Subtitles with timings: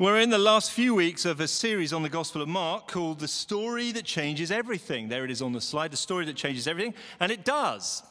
[0.00, 3.18] We're in the last few weeks of a series on the Gospel of Mark called
[3.18, 5.10] The Story That Changes Everything.
[5.10, 6.94] There it is on the slide, The Story That Changes Everything.
[7.20, 8.02] And it does,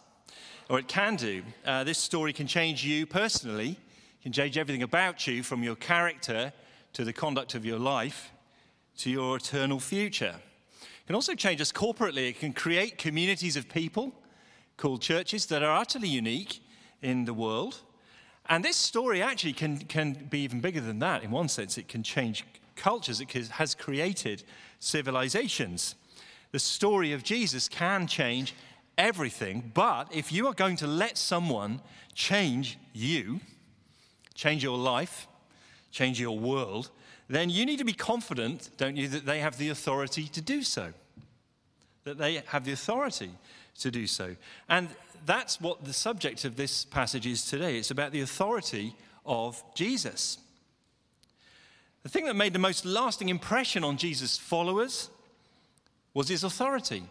[0.70, 1.42] or it can do.
[1.66, 3.80] Uh, this story can change you personally,
[4.22, 6.54] can change everything about you from your character
[6.94, 8.34] to the conduct of your life
[8.98, 10.36] to your eternal future.
[10.82, 12.30] It can also change us corporately.
[12.30, 14.14] It can create communities of people
[14.78, 16.62] called churches that are utterly unique
[17.02, 17.82] in the world
[18.50, 21.78] and this story actually can, can be even bigger than that in one sense.
[21.78, 22.44] It can change
[22.76, 24.44] cultures, it has created
[24.80, 25.96] civilizations.
[26.52, 28.56] The story of Jesus can change
[28.98, 31.82] everything, but if you are going to let someone
[32.16, 33.40] change you,
[34.34, 35.28] change your life,
[35.92, 36.90] change your world,
[37.28, 40.64] then you need to be confident, don't you, that they have the authority to do
[40.64, 40.94] so.
[42.04, 43.32] That they have the authority
[43.80, 44.36] to do so.
[44.68, 44.90] And
[45.26, 47.78] that's what the subject of this passage is today.
[47.78, 50.38] It's about the authority of Jesus.
[52.04, 55.10] The thing that made the most lasting impression on Jesus' followers
[56.14, 57.04] was his authority.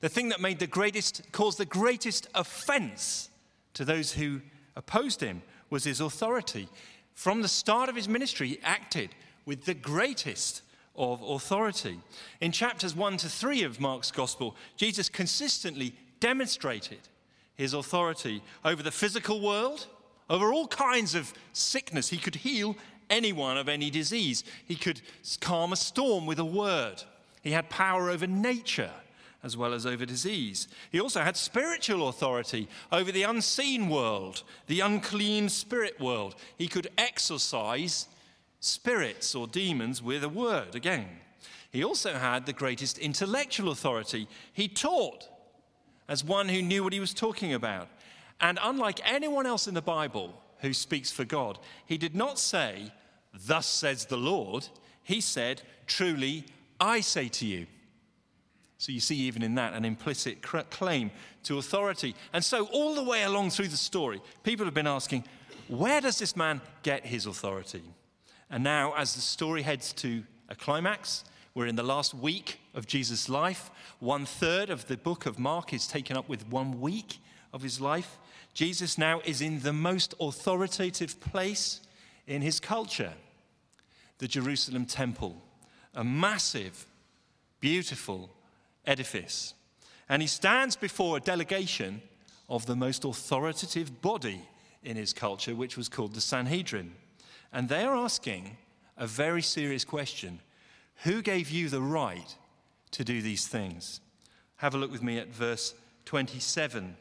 [0.00, 3.30] The thing that made the greatest, caused the greatest offense
[3.74, 4.40] to those who
[4.76, 6.68] opposed him was his authority.
[7.14, 9.10] From the start of his ministry, he acted
[9.44, 10.62] with the greatest
[10.96, 12.00] of authority.
[12.40, 17.00] In chapters 1 to 3 of Mark's gospel, Jesus consistently demonstrated
[17.60, 19.86] his authority over the physical world,
[20.30, 22.08] over all kinds of sickness.
[22.08, 22.74] He could heal
[23.10, 25.02] anyone of any disease, he could
[25.42, 27.02] calm a storm with a word.
[27.42, 28.92] He had power over nature
[29.42, 30.68] as well as over disease.
[30.90, 36.36] He also had spiritual authority over the unseen world, the unclean spirit world.
[36.56, 38.06] He could exorcise
[38.60, 41.08] spirits or demons with a word again.
[41.70, 44.28] He also had the greatest intellectual authority.
[44.52, 45.28] He taught
[46.10, 47.88] as one who knew what he was talking about.
[48.40, 52.92] And unlike anyone else in the Bible who speaks for God, he did not say,
[53.46, 54.68] Thus says the Lord.
[55.02, 56.44] He said, Truly,
[56.78, 57.66] I say to you.
[58.76, 61.10] So you see, even in that, an implicit claim
[61.44, 62.16] to authority.
[62.32, 65.24] And so, all the way along through the story, people have been asking,
[65.68, 67.82] where does this man get his authority?
[68.50, 71.24] And now, as the story heads to a climax,
[71.54, 73.70] we're in the last week of Jesus' life.
[73.98, 77.18] One third of the book of Mark is taken up with one week
[77.52, 78.18] of his life.
[78.54, 81.80] Jesus now is in the most authoritative place
[82.26, 83.12] in his culture
[84.18, 85.34] the Jerusalem temple,
[85.94, 86.86] a massive,
[87.58, 88.30] beautiful
[88.86, 89.54] edifice.
[90.10, 92.02] And he stands before a delegation
[92.46, 94.42] of the most authoritative body
[94.84, 96.92] in his culture, which was called the Sanhedrin.
[97.50, 98.58] And they are asking
[98.98, 100.40] a very serious question
[101.04, 102.36] who gave you the right
[102.92, 104.00] to do these things?
[104.56, 105.74] Have a look with me at verse
[106.04, 106.96] 27.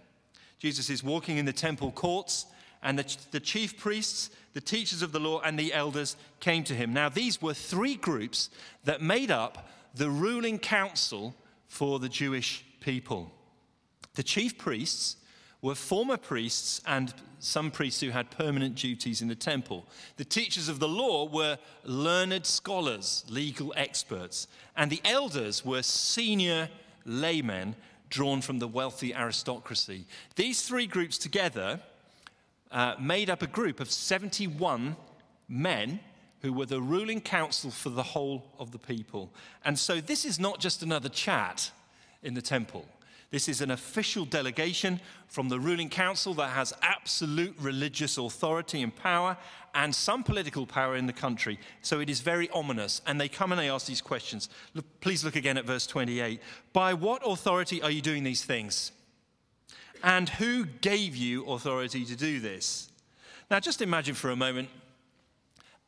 [0.59, 2.45] Jesus is walking in the temple courts,
[2.81, 6.73] and the, the chief priests, the teachers of the law, and the elders came to
[6.73, 6.93] him.
[6.93, 8.49] Now, these were three groups
[8.85, 11.35] that made up the ruling council
[11.67, 13.31] for the Jewish people.
[14.15, 15.17] The chief priests
[15.61, 19.85] were former priests and some priests who had permanent duties in the temple.
[20.17, 26.69] The teachers of the law were learned scholars, legal experts, and the elders were senior
[27.05, 27.75] laymen
[28.09, 30.05] drawn from the wealthy aristocracy.
[30.35, 31.79] These three groups together
[32.71, 34.95] uh, made up a group of 71
[35.47, 35.99] men
[36.41, 39.31] who were the ruling council for the whole of the people.
[39.65, 41.71] And so this is not just another chat
[42.23, 42.85] in the temple.
[43.31, 48.95] This is an official delegation from the ruling council that has absolute religious authority and
[48.95, 49.37] power
[49.75, 51.59] and some political power in the country.
[51.83, 53.01] So it is very ominous.
[53.05, 54.49] And they come and they ask these questions.
[54.73, 56.41] Look, please look again at verse 28.
[56.73, 58.91] By what authority are you doing these things?
[60.03, 62.89] And who gave you authority to do this?
[63.51, 64.69] Now, just imagine for a moment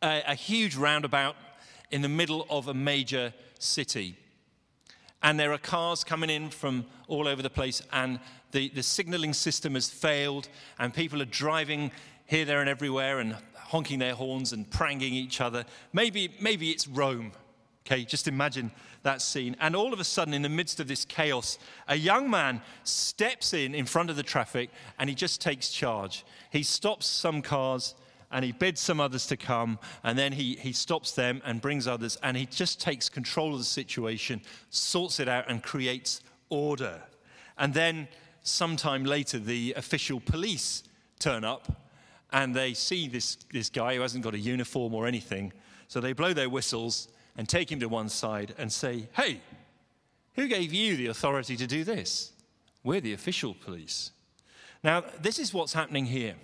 [0.04, 1.36] a, a huge roundabout
[1.90, 4.18] in the middle of a major city
[5.24, 8.20] and there are cars coming in from all over the place, and
[8.52, 10.50] the, the signaling system has failed,
[10.80, 11.92] and people are driving
[12.26, 15.66] here, there, and everywhere, and honking their horns and pranging each other.
[15.94, 17.32] Maybe, maybe it's Rome.
[17.86, 18.72] Okay, just imagine
[19.04, 19.56] that scene.
[19.60, 21.58] And all of a sudden, in the midst of this chaos,
[21.88, 24.70] a young man steps in in front of the traffic
[25.00, 26.24] and he just takes charge.
[26.52, 27.96] He stops some cars
[28.32, 31.88] and he bids some others to come, and then he, he stops them and brings
[31.88, 37.02] others, and he just takes control of the situation, sorts it out, and creates order.
[37.58, 38.08] And then,
[38.44, 40.84] sometime later, the official police
[41.20, 41.82] turn up
[42.32, 45.52] and they see this, this guy who hasn't got a uniform or anything.
[45.88, 49.42] So they blow their whistles and take him to one side and say, Hey,
[50.36, 52.32] who gave you the authority to do this?
[52.84, 54.12] We're the official police.
[54.84, 56.36] Now, this is what's happening here.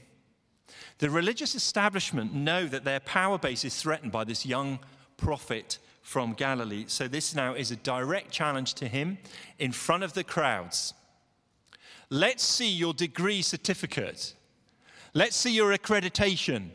[0.99, 4.79] The religious establishment know that their power base is threatened by this young
[5.17, 6.85] prophet from Galilee.
[6.87, 9.17] So this now is a direct challenge to him
[9.59, 10.93] in front of the crowds.
[12.09, 14.33] Let's see your degree certificate.
[15.13, 16.69] Let's see your accreditation.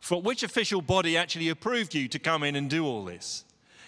[0.00, 3.44] For which official body actually approved you to come in and do all this?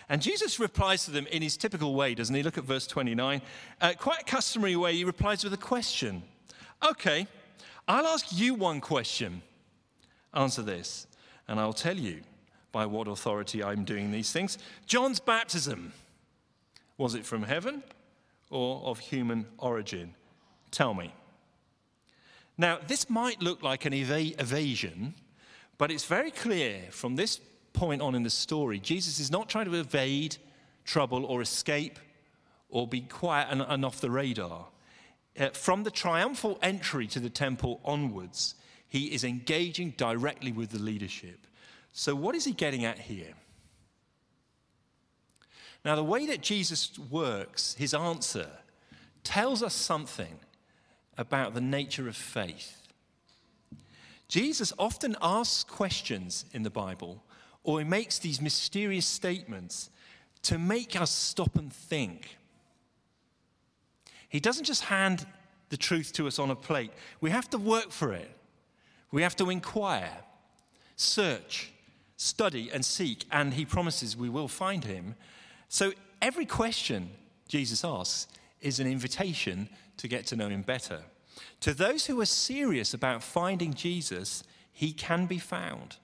[0.09, 2.43] And Jesus replies to them in his typical way, doesn't he?
[2.43, 3.43] Look at verse 29.
[3.81, 6.23] Uh, quite a customary way, he replies with a question.
[6.89, 7.27] Okay,
[7.87, 9.43] I'll ask you one question.
[10.33, 11.07] Answer this,
[11.47, 12.23] and I'll tell you
[12.73, 14.59] by what authority I'm doing these things.
[14.87, 15.93] John's baptism,
[16.99, 17.83] was it from heaven
[18.51, 20.15] or of human origin?
[20.71, 21.13] Tell me.
[22.57, 25.15] Now, this might look like an ev- evasion,
[25.79, 27.41] but it's very clear from this
[27.73, 30.37] point on in the story, Jesus is not trying to evade
[30.85, 31.99] trouble or escape
[32.69, 34.67] or be quiet and, and off the radar.
[35.39, 38.55] Uh, from the triumphal entry to the temple onwards,
[38.89, 41.47] he is engaging directly with the leadership.
[41.93, 43.35] So, what is he getting at here?
[45.85, 48.49] Now, the way that Jesus works, his answer,
[49.23, 50.39] tells us something
[51.19, 52.81] about the nature of faith.
[54.29, 57.23] Jesus often asks questions in the Bible,
[57.63, 59.91] or he makes these mysterious statements
[60.43, 62.37] to make us stop and think.
[64.35, 65.27] He doesn't just hand
[65.69, 66.91] the truth to us on a plate,
[67.21, 68.29] we have to work for it.
[69.13, 70.11] We have to inquire,
[70.97, 71.71] search,
[72.17, 75.15] study, and seek, and he promises we will find him.
[75.69, 77.11] So every question
[77.47, 78.27] Jesus asks
[78.61, 81.03] is an invitation to get to know him better.
[81.61, 84.43] To those who are serious about finding Jesus,
[84.73, 85.99] he can be found.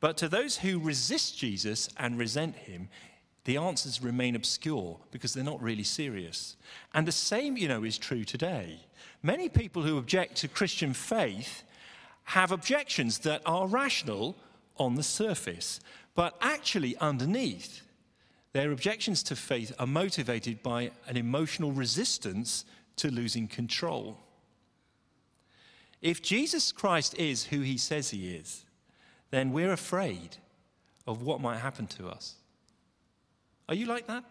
[0.00, 2.88] But to those who resist Jesus and resent him,
[3.44, 6.56] the answers remain obscure because they're not really serious.
[6.94, 8.80] And the same, you know, is true today.
[9.22, 11.62] Many people who object to Christian faith
[12.24, 14.36] have objections that are rational
[14.76, 15.80] on the surface,
[16.14, 17.82] but actually underneath,
[18.52, 22.64] their objections to faith are motivated by an emotional resistance
[22.96, 24.18] to losing control.
[26.00, 28.64] If Jesus Christ is who he says he is,
[29.30, 30.36] then we're afraid
[31.06, 32.36] of what might happen to us.
[33.68, 34.24] Are you like that?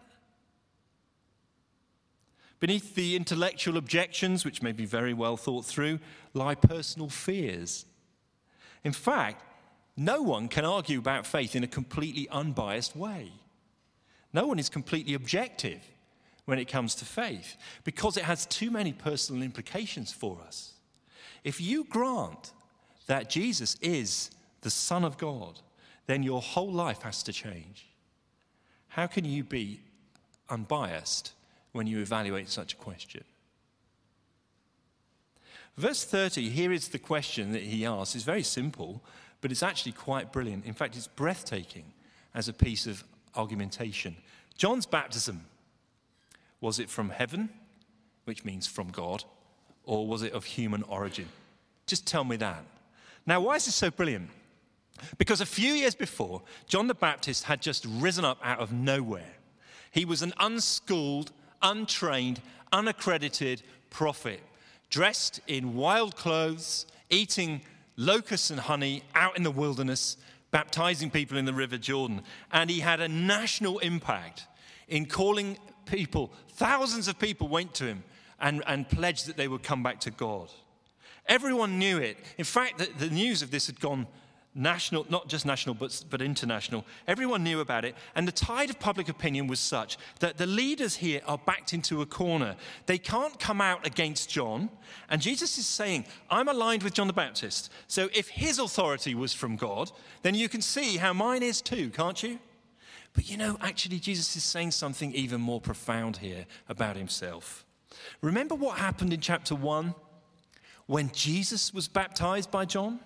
[2.60, 6.00] Beneath the intellectual objections, which may be very well thought through,
[6.34, 7.86] lie personal fears.
[8.82, 9.44] In fact,
[9.96, 13.32] no one can argue about faith in a completely unbiased way.
[14.32, 15.82] No one is completely objective
[16.44, 20.74] when it comes to faith because it has too many personal implications for us.
[21.44, 22.52] If you grant
[23.06, 24.30] that Jesus is
[24.60, 25.60] the Son of God,
[26.06, 27.87] then your whole life has to change.
[28.98, 29.78] How can you be
[30.50, 31.30] unbiased
[31.70, 33.22] when you evaluate such a question?
[35.76, 38.16] Verse 30, here is the question that he asks.
[38.16, 39.00] It's very simple,
[39.40, 40.64] but it's actually quite brilliant.
[40.64, 41.84] In fact, it's breathtaking
[42.34, 43.04] as a piece of
[43.36, 44.16] argumentation.
[44.56, 45.42] John's baptism,
[46.60, 47.50] was it from heaven,
[48.24, 49.22] which means from God,
[49.84, 51.28] or was it of human origin?
[51.86, 52.64] Just tell me that.
[53.26, 54.30] Now, why is this so brilliant?
[55.18, 59.34] Because a few years before, John the Baptist had just risen up out of nowhere.
[59.90, 62.40] He was an unschooled, untrained,
[62.72, 64.40] unaccredited prophet,
[64.90, 67.62] dressed in wild clothes, eating
[67.96, 70.16] locusts and honey out in the wilderness,
[70.50, 72.22] baptizing people in the River Jordan.
[72.52, 74.46] And he had a national impact
[74.88, 78.04] in calling people, thousands of people went to him
[78.40, 80.48] and, and pledged that they would come back to God.
[81.26, 82.16] Everyone knew it.
[82.38, 84.06] In fact, the, the news of this had gone
[84.54, 86.84] national, not just national, but, but international.
[87.06, 87.94] Everyone knew about it.
[88.14, 92.02] And the tide of public opinion was such that the leaders here are backed into
[92.02, 92.56] a corner.
[92.86, 94.68] They can't come out against John.
[95.08, 97.70] And Jesus is saying, I'm aligned with John the Baptist.
[97.86, 99.90] So if his authority was from God,
[100.22, 102.38] then you can see how mine is too, can't you?
[103.14, 107.64] But you know, actually, Jesus is saying something even more profound here about himself.
[108.20, 109.94] Remember what happened in chapter 1
[110.86, 113.00] when Jesus was baptized by John?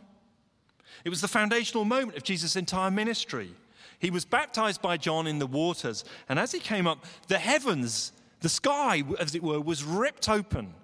[1.05, 3.51] It was the foundational moment of Jesus' entire ministry.
[3.99, 8.13] He was baptized by John in the waters, and as he came up, the heavens,
[8.41, 10.75] the sky, as it were, was ripped open,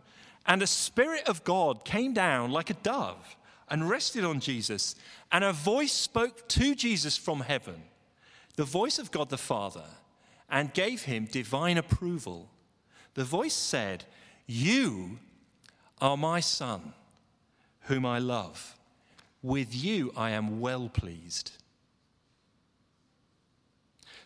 [0.47, 3.37] and the Spirit of God came down like a dove
[3.69, 4.95] and rested on Jesus,
[5.31, 7.83] and a voice spoke to Jesus from heaven,
[8.57, 9.85] the voice of God the Father,
[10.49, 12.49] and gave him divine approval.
[13.15, 14.05] The voice said,
[14.47, 15.19] You
[16.01, 16.95] are my Son,
[17.83, 18.78] whom I love.
[19.43, 21.53] With you I am well pleased.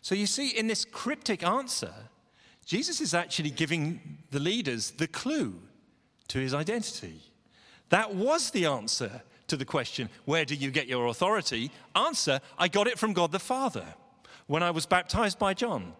[0.01, 1.95] So you see, in this cryptic answer,
[2.67, 5.61] Jesus is actually giving the leaders the clue
[6.29, 7.21] to his identity.
[7.91, 11.71] That was the answer to the question, Where do you get your authority?
[11.95, 13.85] Answer, I got it from God the Father
[14.47, 15.93] when I was baptized by John.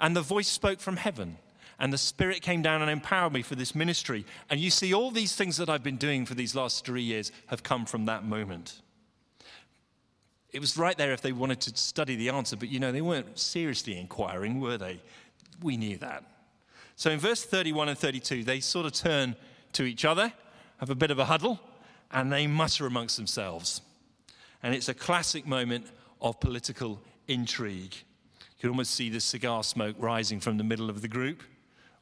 [0.00, 1.38] And the voice spoke from heaven,
[1.78, 4.24] and the Spirit came down and empowered me for this ministry.
[4.50, 7.32] And you see, all these things that I've been doing for these last three years
[7.48, 8.80] have come from that moment.
[10.52, 13.00] It was right there if they wanted to study the answer, but you know, they
[13.00, 15.00] weren't seriously inquiring, were they?
[15.60, 16.22] We knew that.
[16.96, 19.34] So in verse 31 and 32, they sort of turn
[19.72, 20.32] to each other,
[20.78, 21.58] have a bit of a huddle,
[22.12, 23.80] and they mutter amongst themselves.
[24.62, 25.86] And it's a classic moment
[26.20, 27.94] of political intrigue.
[27.94, 31.42] You can almost see the cigar smoke rising from the middle of the group.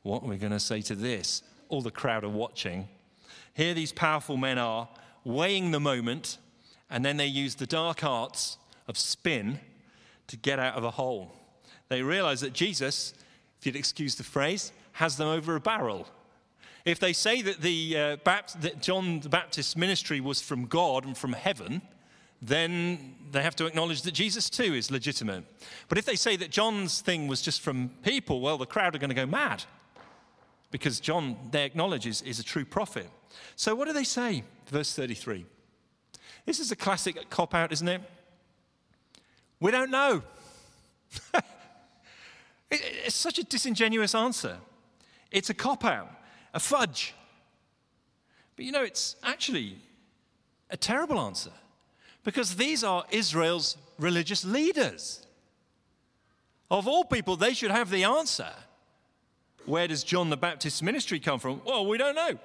[0.03, 1.43] What are we going to say to this?
[1.69, 2.89] All the crowd are watching.
[3.55, 4.89] Here, these powerful men are
[5.25, 6.39] weighing the moment
[6.91, 9.61] and then they use the dark arts of spin
[10.27, 11.33] to get out of a hole.
[11.89, 13.15] They realize that Jesus,
[13.59, 16.07] if you'd excuse the phrase, has them over a barrel.
[16.85, 21.05] If they say that, the, uh, Bapt- that John the Baptist's ministry was from God
[21.07, 21.81] and from heaven,
[22.43, 25.45] then they have to acknowledge that Jesus too is legitimate.
[25.89, 28.99] But if they say that John's thing was just from people, well, the crowd are
[28.99, 29.65] going to go mad
[30.73, 33.09] because John, they acknowledge, is, is a true prophet.
[33.55, 34.43] So what do they say?
[34.67, 35.47] Verse 33.
[36.47, 38.01] This is a classic cop out, isn't it?
[39.61, 40.23] We don't know.
[42.71, 44.57] it's such a disingenuous answer.
[45.31, 46.11] It's a cop out,
[46.53, 47.15] a fudge.
[48.57, 49.77] But you know, it's actually
[50.71, 51.53] a terrible answer
[52.25, 55.27] because these are Israel's religious leaders.
[56.71, 58.51] Of all people, they should have the answer.
[59.67, 61.61] Where does John the Baptist's ministry come from?
[61.65, 62.39] Well, we don't know.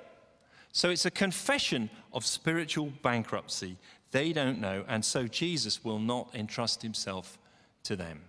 [0.72, 3.78] So it's a confession of spiritual bankruptcy.
[4.12, 7.38] They don't know, and so Jesus will not entrust himself
[7.84, 8.22] to them.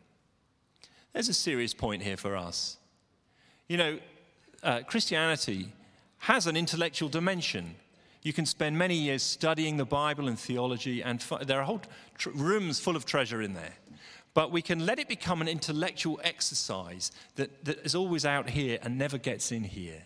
[1.13, 2.79] There's a serious point here for us.
[3.69, 3.99] You know,
[4.63, 5.73] uh, Christianity
[6.19, 7.75] has an intellectual dimension.
[8.23, 11.83] You can spend many years studying the Bible and theology, and f- there are whole
[12.17, 13.75] tr- rooms full of treasure in there.
[14.39, 18.79] But we can let it become an intellectual exercise that, that is always out here
[18.83, 20.05] and never gets in here.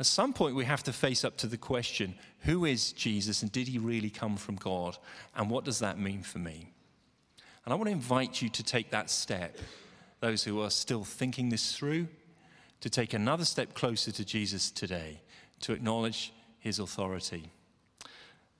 [0.00, 3.52] At some point, we have to face up to the question who is Jesus and
[3.52, 4.96] did he really come from God?
[5.36, 6.72] And what does that mean for me?
[7.66, 9.58] And I want to invite you to take that step,
[10.20, 12.08] those who are still thinking this through,
[12.80, 15.20] to take another step closer to Jesus today,
[15.60, 17.50] to acknowledge his authority.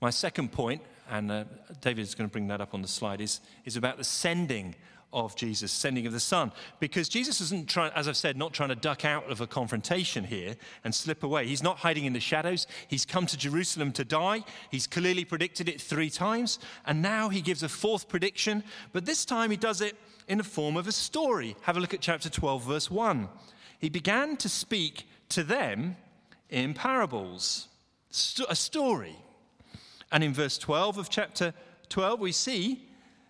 [0.03, 1.45] My second point, and uh,
[1.81, 4.75] David is going to bring that up on the slide, is, is about the sending
[5.13, 6.53] of Jesus, sending of the Son.
[6.79, 10.25] Because Jesus isn't trying, as I've said, not trying to duck out of a confrontation
[10.25, 11.47] here and slip away.
[11.47, 12.67] He's not hiding in the shadows.
[12.89, 14.45] He's come to Jerusalem to die.
[14.71, 16.59] He's clearly predicted it three times.
[16.85, 19.97] And now he gives a fourth prediction, but this time he does it
[20.29, 21.57] in the form of a story.
[21.63, 23.29] Have a look at chapter 12, verse 1.
[23.79, 25.97] He began to speak to them
[26.51, 27.69] in parables,
[28.49, 29.17] a story.
[30.13, 31.53] And in verse 12 of chapter
[31.89, 32.89] 12, we see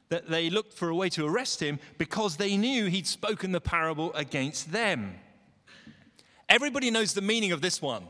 [0.08, 3.60] that they looked for a way to arrest him because they knew he'd spoken the
[3.60, 5.14] parable against them.
[6.48, 8.06] Everybody knows the meaning of this one.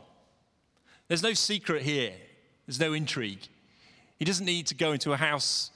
[1.08, 2.12] There's no secret here,
[2.66, 3.48] there's no intrigue.
[4.18, 5.70] He doesn't need to go into a house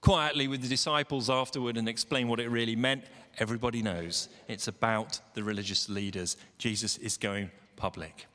[0.00, 3.04] quietly with the disciples afterward and explain what it really meant.
[3.38, 6.36] Everybody knows it's about the religious leaders.
[6.58, 8.26] Jesus is going public.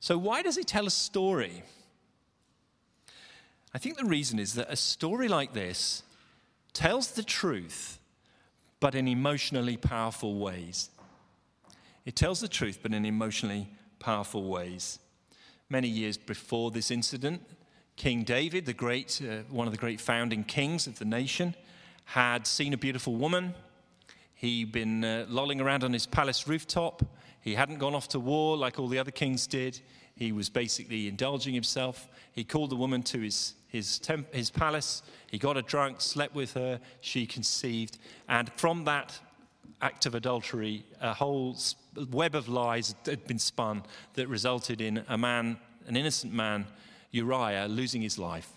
[0.00, 1.62] So, why does he tell a story?
[3.76, 6.02] I think the reason is that a story like this
[6.72, 8.00] tells the truth,
[8.80, 10.88] but in emotionally powerful ways.
[12.06, 13.68] It tells the truth, but in emotionally
[13.98, 14.98] powerful ways.
[15.68, 17.42] Many years before this incident,
[17.96, 21.54] King David, the great, uh, one of the great founding kings of the nation,
[22.06, 23.52] had seen a beautiful woman.
[24.36, 27.04] He'd been uh, lolling around on his palace rooftop.
[27.42, 29.78] He hadn't gone off to war like all the other kings did.
[30.16, 32.08] He was basically indulging himself.
[32.32, 35.02] He called the woman to his his, temp- his palace.
[35.30, 37.98] He got her drunk, slept with her, she conceived.
[38.28, 39.18] And from that
[39.80, 41.56] act of adultery, a whole
[42.10, 43.82] web of lies had been spun
[44.14, 46.66] that resulted in a man, an innocent man,
[47.10, 48.50] Uriah, losing his life.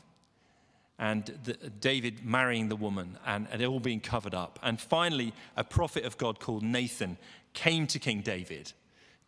[0.98, 4.60] And the, David marrying the woman, and, and it all being covered up.
[4.62, 7.18] And finally, a prophet of God called Nathan
[7.54, 8.74] came to King David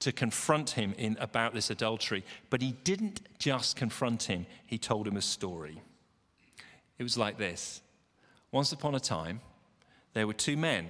[0.01, 2.23] to confront him in, about this adultery.
[2.49, 5.81] But he didn't just confront him, he told him a story.
[6.97, 7.81] It was like this
[8.51, 9.41] Once upon a time,
[10.13, 10.89] there were two men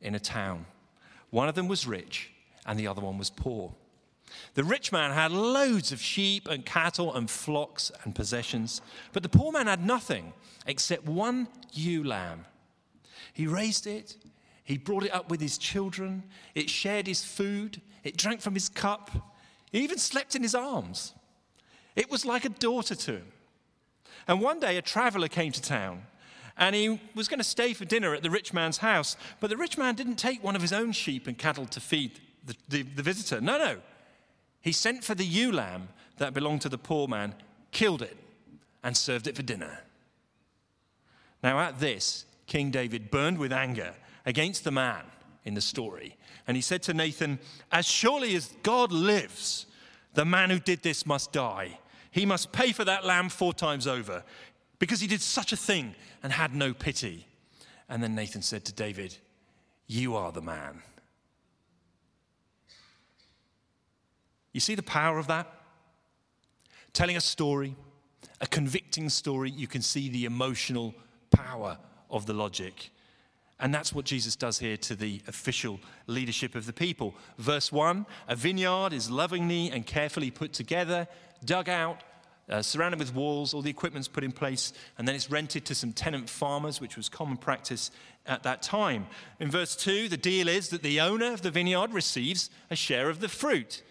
[0.00, 0.66] in a town.
[1.30, 2.30] One of them was rich,
[2.66, 3.74] and the other one was poor.
[4.54, 8.80] The rich man had loads of sheep and cattle and flocks and possessions,
[9.12, 10.32] but the poor man had nothing
[10.66, 12.46] except one ewe lamb.
[13.32, 14.16] He raised it,
[14.64, 16.22] he brought it up with his children,
[16.54, 19.10] it shared his food, it drank from his cup.
[19.72, 21.14] It even slept in his arms.
[21.96, 23.26] It was like a daughter to him.
[24.28, 26.02] And one day a traveler came to town
[26.56, 29.16] and he was going to stay for dinner at the rich man's house.
[29.40, 32.20] But the rich man didn't take one of his own sheep and cattle to feed
[32.44, 33.40] the, the, the visitor.
[33.40, 33.78] No, no.
[34.60, 35.88] He sent for the ewe lamb
[36.18, 37.34] that belonged to the poor man,
[37.72, 38.16] killed it,
[38.84, 39.80] and served it for dinner.
[41.42, 45.04] Now, at this, King David burned with anger against the man
[45.44, 46.16] in the story.
[46.46, 47.38] And he said to Nathan,
[47.70, 49.66] As surely as God lives,
[50.14, 51.78] the man who did this must die.
[52.10, 54.22] He must pay for that lamb four times over
[54.78, 57.26] because he did such a thing and had no pity.
[57.88, 59.16] And then Nathan said to David,
[59.86, 60.82] You are the man.
[64.52, 65.50] You see the power of that?
[66.92, 67.74] Telling a story,
[68.40, 70.94] a convicting story, you can see the emotional
[71.30, 71.78] power
[72.10, 72.90] of the logic.
[73.60, 77.14] And that's what Jesus does here to the official leadership of the people.
[77.38, 81.06] Verse 1 A vineyard is lovingly and carefully put together,
[81.44, 82.02] dug out,
[82.48, 85.74] uh, surrounded with walls, all the equipment's put in place, and then it's rented to
[85.74, 87.90] some tenant farmers, which was common practice
[88.26, 89.06] at that time.
[89.40, 93.08] In verse 2, the deal is that the owner of the vineyard receives a share
[93.08, 93.82] of the fruit.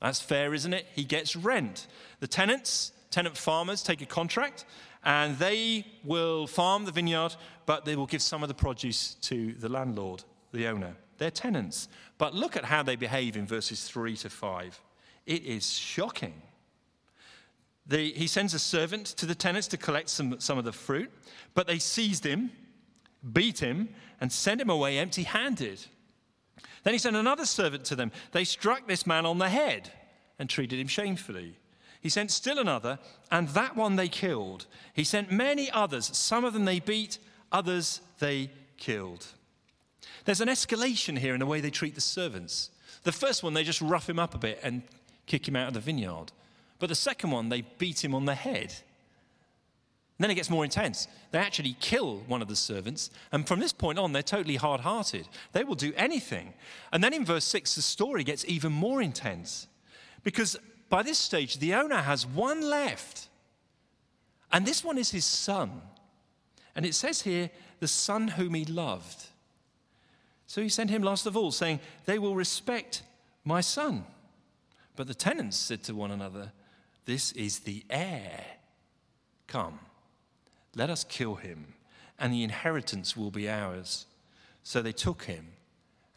[0.00, 0.86] That's fair, isn't it?
[0.94, 1.86] He gets rent.
[2.20, 4.64] The tenants, tenant farmers, take a contract
[5.06, 9.52] and they will farm the vineyard, but they will give some of the produce to
[9.52, 10.96] the landlord, the owner.
[11.18, 11.88] They're tenants.
[12.18, 14.80] But look at how they behave in verses 3 to 5.
[15.24, 16.42] It is shocking.
[17.86, 21.12] The, he sends a servant to the tenants to collect some, some of the fruit,
[21.54, 22.50] but they seized him,
[23.32, 23.88] beat him,
[24.20, 25.86] and sent him away empty handed.
[26.82, 28.10] Then he sent another servant to them.
[28.32, 29.92] They struck this man on the head
[30.40, 31.56] and treated him shamefully.
[32.06, 33.00] He sent still another,
[33.32, 34.66] and that one they killed.
[34.94, 36.16] He sent many others.
[36.16, 37.18] Some of them they beat,
[37.50, 39.26] others they killed.
[40.24, 42.70] There's an escalation here in the way they treat the servants.
[43.02, 44.82] The first one, they just rough him up a bit and
[45.26, 46.30] kick him out of the vineyard.
[46.78, 48.72] But the second one, they beat him on the head.
[50.16, 51.08] And then it gets more intense.
[51.32, 54.82] They actually kill one of the servants, and from this point on, they're totally hard
[54.82, 55.26] hearted.
[55.54, 56.54] They will do anything.
[56.92, 59.66] And then in verse 6, the story gets even more intense
[60.22, 60.56] because
[60.88, 63.28] by this stage, the owner has one left.
[64.52, 65.82] And this one is his son.
[66.74, 69.26] And it says here, the son whom he loved.
[70.46, 73.02] So he sent him last of all, saying, They will respect
[73.44, 74.04] my son.
[74.94, 76.52] But the tenants said to one another,
[77.04, 78.44] This is the heir.
[79.46, 79.78] Come,
[80.74, 81.74] let us kill him,
[82.18, 84.06] and the inheritance will be ours.
[84.62, 85.48] So they took him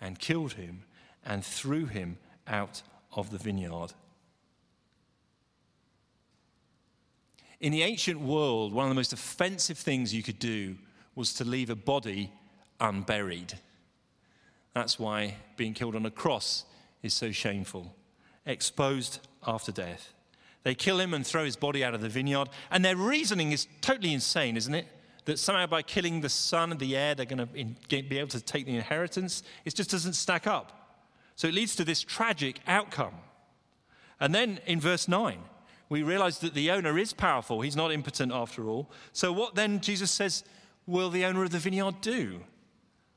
[0.01, 0.84] and killed him
[1.25, 2.82] and threw him out
[3.15, 3.93] of the vineyard.
[7.59, 10.75] In the ancient world, one of the most offensive things you could do
[11.15, 12.31] was to leave a body
[12.79, 13.53] unburied.
[14.73, 16.63] That's why being killed on a cross
[17.03, 17.93] is so shameful.
[18.45, 20.13] Exposed after death.
[20.63, 22.49] They kill him and throw his body out of the vineyard.
[22.71, 24.87] And their reasoning is totally insane, isn't it?
[25.25, 27.45] That somehow by killing the son and the heir, they're going to
[28.03, 29.43] be able to take the inheritance.
[29.65, 31.01] It just doesn't stack up.
[31.35, 33.13] So it leads to this tragic outcome.
[34.19, 35.39] And then in verse 9,
[35.89, 37.62] we realize that the owner is powerful.
[37.62, 38.89] He's not impotent after all.
[39.12, 40.43] So, what then, Jesus says,
[40.86, 42.41] will the owner of the vineyard do?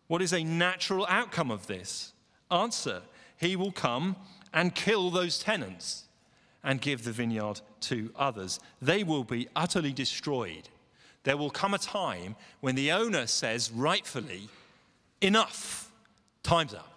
[0.09, 2.13] What is a natural outcome of this?
[2.51, 3.03] Answer
[3.37, 4.17] He will come
[4.53, 6.05] and kill those tenants
[6.65, 8.61] and give the vineyard to others.
[8.81, 10.69] They will be utterly destroyed.
[11.25, 14.49] There will come a time when the owner says, rightfully,
[15.21, 15.91] enough,
[16.43, 16.92] time's up.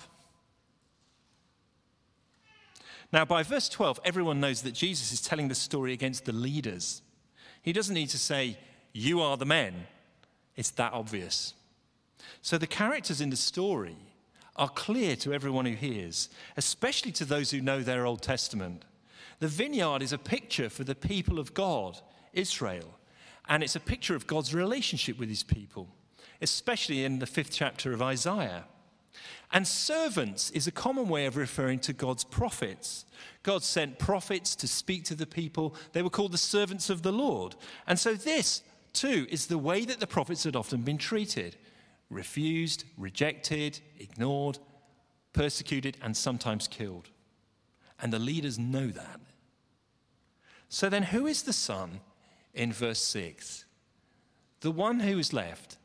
[3.15, 7.01] Now, by verse 12, everyone knows that Jesus is telling the story against the leaders.
[7.61, 8.57] He doesn't need to say,
[8.91, 9.87] You are the men.
[10.57, 11.53] It's that obvious.
[12.41, 13.95] So the characters in the story
[14.57, 18.83] are clear to everyone who hears, especially to those who know their Old Testament.
[19.39, 21.97] The vineyard is a picture for the people of God,
[22.33, 22.99] Israel,
[23.47, 25.87] and it's a picture of God's relationship with his people,
[26.41, 28.65] especially in the fifth chapter of Isaiah.
[29.51, 33.05] And servants is a common way of referring to God's prophets.
[33.43, 35.75] God sent prophets to speak to the people.
[35.93, 37.55] They were called the servants of the Lord.
[37.87, 41.55] And so, this too is the way that the prophets had often been treated
[42.09, 44.59] refused, rejected, ignored,
[45.33, 47.09] persecuted, and sometimes killed.
[47.99, 49.19] And the leaders know that.
[50.69, 52.01] So, then who is the son
[52.53, 53.65] in verse 6?
[54.61, 55.77] The one who is left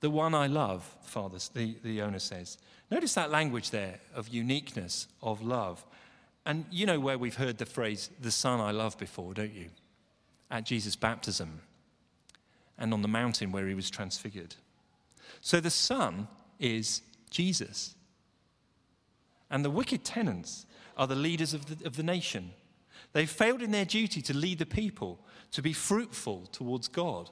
[0.00, 2.58] the one I love, Father, the, the owner says.
[2.90, 5.84] Notice that language there of uniqueness, of love.
[6.46, 9.68] And you know where we've heard the phrase, the Son I love, before, don't you?
[10.50, 11.60] At Jesus' baptism
[12.78, 14.54] and on the mountain where he was transfigured.
[15.40, 17.94] So the Son is Jesus.
[19.50, 20.64] And the wicked tenants
[20.96, 22.52] are the leaders of the, of the nation.
[23.12, 25.18] They've failed in their duty to lead the people,
[25.52, 27.30] to be fruitful towards God.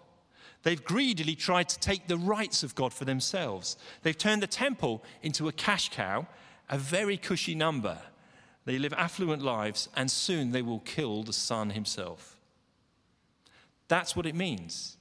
[0.66, 3.76] They've greedily tried to take the rights of God for themselves.
[4.02, 6.26] They've turned the temple into a cash cow,
[6.68, 7.96] a very cushy number.
[8.64, 12.36] They live affluent lives, and soon they will kill the Son himself.
[13.86, 14.96] That's what it means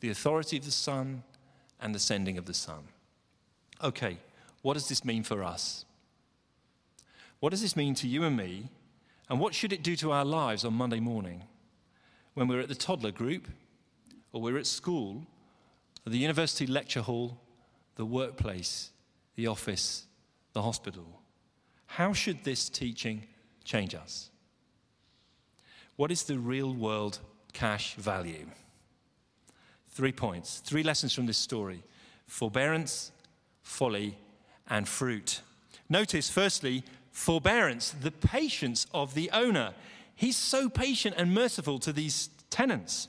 [0.00, 1.22] the authority of the Son
[1.80, 2.88] and the sending of the Son.
[3.84, 4.18] Okay,
[4.62, 5.84] what does this mean for us?
[7.38, 8.70] What does this mean to you and me?
[9.30, 11.44] And what should it do to our lives on Monday morning
[12.34, 13.46] when we're at the toddler group,
[14.36, 15.22] or we're at school,
[16.04, 17.38] the university lecture hall,
[17.94, 18.90] the workplace,
[19.34, 20.04] the office,
[20.52, 21.22] the hospital?
[21.86, 23.22] How should this teaching
[23.64, 24.28] change us?
[25.96, 27.18] What is the real world
[27.54, 28.46] cash value?
[29.88, 31.82] Three points, three lessons from this story
[32.26, 33.12] forbearance,
[33.62, 34.18] folly,
[34.68, 35.40] and fruit.
[35.88, 39.72] Notice, firstly, forbearance, the patience of the owner.
[40.14, 43.08] He's so patient and merciful to these tenants.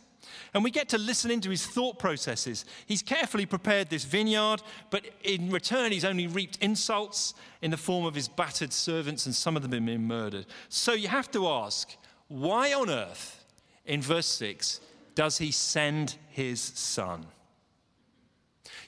[0.54, 2.66] And we get to listen into his thought processes.
[2.86, 8.06] He's carefully prepared this vineyard, but in return, he's only reaped insults in the form
[8.06, 10.46] of his battered servants, and some of them have been murdered.
[10.70, 11.96] So you have to ask,
[12.28, 13.46] why on earth,
[13.86, 14.82] in verse 6,
[15.16, 17.26] does he send his son?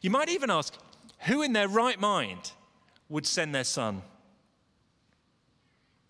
[0.02, 0.74] You might even ask,
[1.20, 2.52] who in their right mind
[3.10, 4.02] would send their son?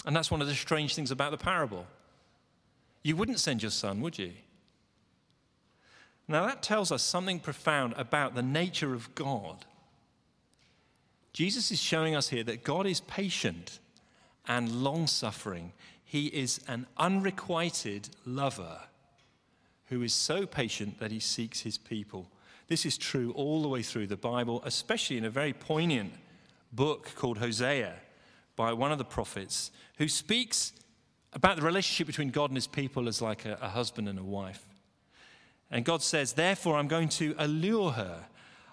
[0.06, 1.86] And that's one of the strange things about the parable.
[3.04, 4.34] You wouldn't send your son, would you?
[6.30, 9.66] Now, that tells us something profound about the nature of God.
[11.34, 13.80] Jesus is showing us here that God is patient
[14.48, 15.74] and long suffering.
[16.06, 18.82] He is an unrequited lover
[19.88, 22.30] who is so patient that he seeks his people.
[22.68, 26.14] This is true all the way through the Bible, especially in a very poignant
[26.72, 27.96] book called Hosea
[28.56, 30.74] by one of the prophets who speaks
[31.34, 34.24] about the relationship between God and his people as like a, a husband and a
[34.24, 34.69] wife.
[35.72, 38.28] And God says, Therefore, I'm going to allure her.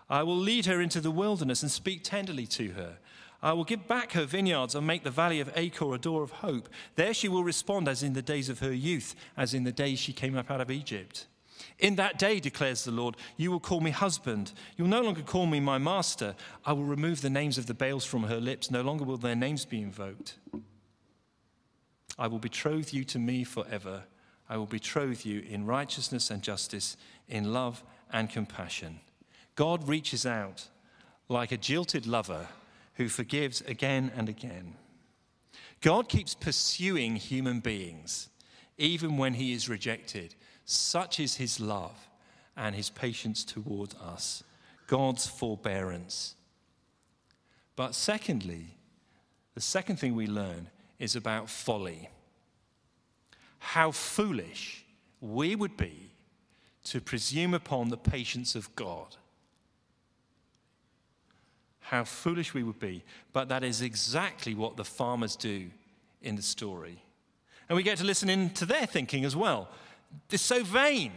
[0.09, 2.99] I will lead her into the wilderness and speak tenderly to her.
[3.43, 6.31] I will give back her vineyards and make the valley of Achor a door of
[6.31, 6.69] hope.
[6.95, 9.99] There she will respond as in the days of her youth, as in the days
[9.99, 11.27] she came up out of Egypt.
[11.79, 14.53] In that day, declares the Lord, you will call me husband.
[14.77, 16.35] You'll no longer call me my master.
[16.65, 18.71] I will remove the names of the Baals from her lips.
[18.71, 20.39] No longer will their names be invoked.
[22.19, 24.05] I will betroth you to me forever.
[24.49, 26.97] I will betroth you in righteousness and justice,
[27.29, 27.83] in love
[28.13, 29.01] and compassion.
[29.57, 30.69] God reaches out
[31.29, 32.49] like a jilted lover
[32.95, 34.75] who forgives again and again.
[35.81, 38.29] God keeps pursuing human beings,
[38.79, 40.35] even when he is rejected.
[40.65, 42.09] Such is his love
[42.57, 44.43] and his patience toward us,
[44.87, 46.35] God's forbearance.
[47.75, 48.79] But secondly,
[49.55, 52.09] the second thing we learn is about folly.
[53.59, 54.85] How foolish
[55.21, 56.11] we would be
[56.85, 59.16] to presume upon the patience of God
[61.87, 63.05] how foolish we would be.
[63.33, 65.71] But that is exactly what the farmers do
[66.21, 67.01] in the story.
[67.69, 69.69] And we get to listen into their thinking as well.
[70.29, 71.12] They're so vain.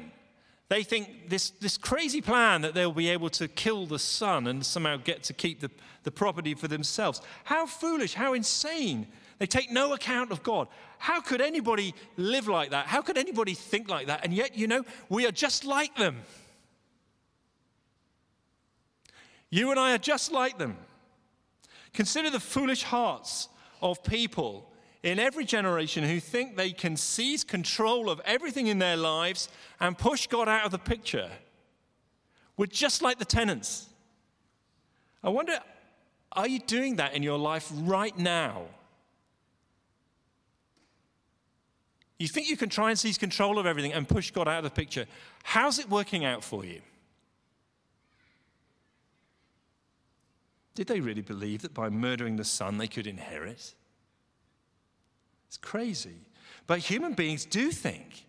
[0.68, 4.64] They think this, this crazy plan that they'll be able to kill the son and
[4.64, 5.72] somehow get to keep the,
[6.04, 7.20] the property for themselves.
[7.46, 9.08] How foolish, how insane.
[9.40, 10.68] They take no account of God.
[10.98, 12.86] How could anybody live like that?
[12.86, 14.24] How could anybody think like that?
[14.24, 16.18] And yet, you know, we are just like them.
[19.50, 20.78] You and I are just like them.
[21.94, 23.48] Consider the foolish hearts
[23.82, 24.70] of people
[25.02, 29.48] in every generation who think they can seize control of everything in their lives
[29.80, 31.32] and push God out of the picture.
[32.58, 33.88] We're just like the tenants.
[35.24, 35.58] I wonder,
[36.34, 38.64] are you doing that in your life right now?
[42.20, 44.64] You think you can try and seize control of everything and push God out of
[44.66, 45.06] the picture.
[45.44, 46.82] How's it working out for you?
[50.76, 53.74] Did they really believe that by murdering the son they could inherit?
[55.48, 56.26] It's crazy.
[56.68, 58.26] But human beings do think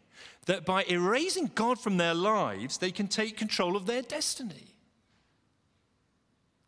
[0.47, 4.75] that by erasing God from their lives, they can take control of their destiny.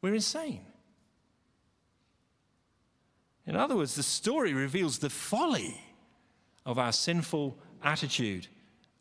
[0.02, 0.66] We're insane.
[3.46, 5.80] In other words, the story reveals the folly
[6.64, 8.46] of our sinful attitude,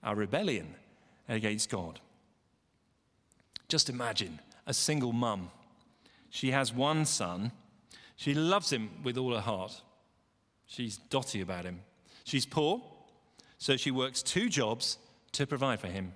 [0.04, 0.76] our rebellion
[1.30, 2.00] against God.
[3.68, 5.50] Just imagine a single mum
[6.32, 7.52] she has one son.
[8.16, 9.82] She loves him with all her heart.
[10.66, 11.82] She's dotty about him.
[12.24, 12.82] She's poor,
[13.58, 14.98] so she works two jobs
[15.34, 16.14] to provide for him.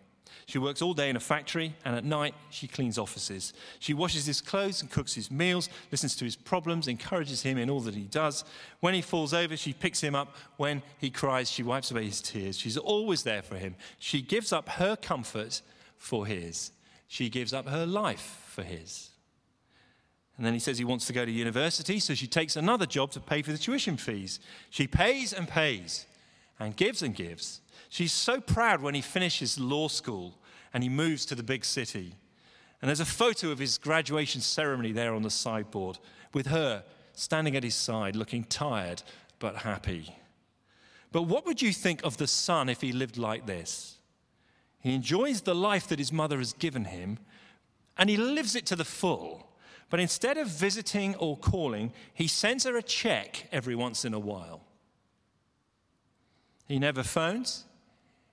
[0.47, 3.53] She works all day in a factory, and at night, she cleans offices.
[3.79, 7.69] She washes his clothes and cooks his meals, listens to his problems, encourages him in
[7.69, 8.43] all that he does.
[8.79, 10.35] When he falls over, she picks him up.
[10.57, 12.59] When he cries, she wipes away his tears.
[12.59, 13.75] She's always there for him.
[13.97, 15.61] She gives up her comfort
[15.97, 16.71] for his,
[17.07, 19.09] she gives up her life for his.
[20.37, 23.11] And then he says he wants to go to university, so she takes another job
[23.11, 24.39] to pay for the tuition fees.
[24.69, 26.05] She pays and pays
[26.59, 27.61] and gives and gives.
[27.89, 30.37] She's so proud when he finishes law school
[30.73, 32.15] and he moves to the big city.
[32.81, 35.99] And there's a photo of his graduation ceremony there on the sideboard
[36.33, 39.01] with her standing at his side, looking tired
[39.39, 40.15] but happy.
[41.11, 43.99] But what would you think of the son if he lived like this?
[44.79, 47.19] He enjoys the life that his mother has given him
[47.97, 49.47] and he lives it to the full.
[49.89, 54.19] But instead of visiting or calling, he sends her a check every once in a
[54.19, 54.64] while.
[56.67, 57.65] He never phones,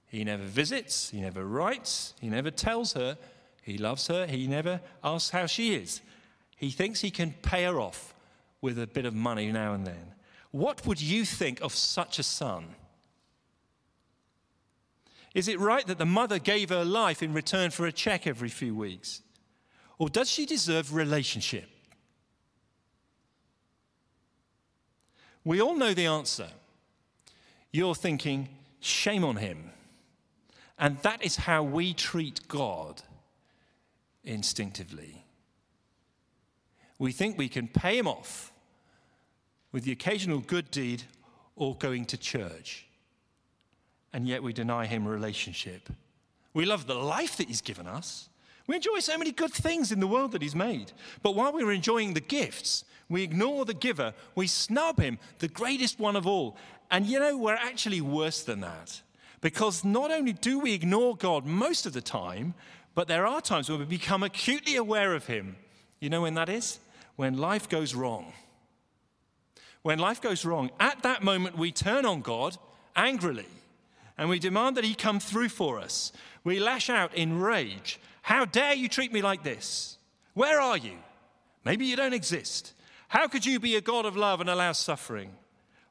[0.07, 3.18] he never visits, he never writes, he never tells her
[3.62, 6.01] he loves her, he never asks how she is.
[6.57, 8.14] He thinks he can pay her off
[8.61, 10.14] with a bit of money now and then.
[10.51, 12.75] What would you think of such a son?
[15.35, 18.49] Is it right that the mother gave her life in return for a check every
[18.49, 19.23] few weeks?
[19.99, 21.68] Or does she deserve relationship?
[25.45, 26.49] We all know the answer.
[27.72, 28.48] You're thinking,
[28.80, 29.70] shame on him.
[30.78, 33.02] And that is how we treat God
[34.24, 35.24] instinctively.
[36.98, 38.52] We think we can pay him off
[39.72, 41.04] with the occasional good deed
[41.56, 42.87] or going to church,
[44.12, 45.88] and yet we deny him relationship.
[46.54, 48.28] We love the life that he's given us.
[48.66, 50.92] We enjoy so many good things in the world that he's made.
[51.22, 55.98] But while we're enjoying the gifts, we ignore the giver, we snub him, the greatest
[55.98, 56.57] one of all.
[56.90, 59.03] And you know, we're actually worse than that.
[59.40, 62.55] Because not only do we ignore God most of the time,
[62.94, 65.57] but there are times when we become acutely aware of him.
[66.01, 66.79] You know when that is?
[67.16, 68.33] When life goes wrong.
[69.83, 72.57] When life goes wrong, at that moment we turn on God
[72.94, 73.46] angrily
[74.16, 76.12] and we demand that he come through for us.
[76.44, 79.98] We lash out in rage how dare you treat me like this?
[80.35, 80.96] Where are you?
[81.64, 82.72] Maybe you don't exist.
[83.08, 85.32] How could you be a God of love and allow suffering?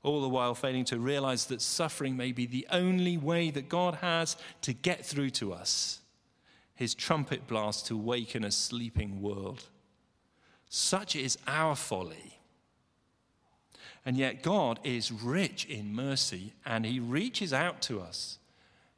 [0.01, 3.95] All the while failing to realize that suffering may be the only way that God
[3.95, 5.99] has to get through to us.
[6.73, 9.65] His trumpet blast to waken a sleeping world.
[10.69, 12.39] Such is our folly.
[14.03, 18.39] And yet, God is rich in mercy and He reaches out to us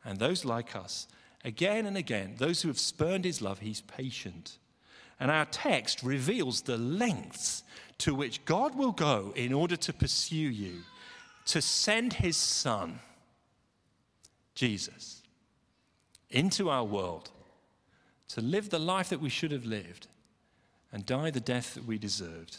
[0.05, 1.07] and those like us
[1.45, 4.58] Again and again, those who have spurned his love, he's patient.
[5.19, 7.63] And our text reveals the lengths
[7.99, 10.82] to which God will go in order to pursue you,
[11.45, 12.99] to send his son,
[14.56, 15.21] Jesus,
[16.29, 17.32] into our world,
[18.29, 20.08] to live the life that we should have lived
[20.91, 22.58] and die the death that we deserved.